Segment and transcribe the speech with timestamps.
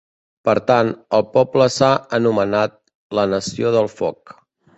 [0.47, 1.89] Per tant, el poble s'ha
[2.19, 2.75] anomenat
[3.19, 4.37] la Nació del Foc.